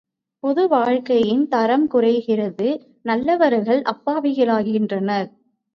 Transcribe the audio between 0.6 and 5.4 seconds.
வாழ்க்கையின் தரம் குறைகிறது, நல்லவர்கள் அப்பாவிகளாகின்றனர்.